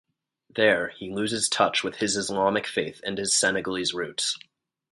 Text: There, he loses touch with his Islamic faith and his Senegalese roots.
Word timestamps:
There, 0.49 0.87
he 0.97 1.11
loses 1.13 1.47
touch 1.47 1.83
with 1.83 1.97
his 1.97 2.15
Islamic 2.17 2.65
faith 2.65 3.01
and 3.03 3.19
his 3.19 3.35
Senegalese 3.35 3.93
roots. 3.93 4.35